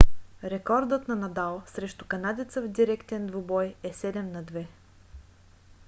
[0.43, 4.65] рекордът на надал срещу канадеца в директен двубой е 7–2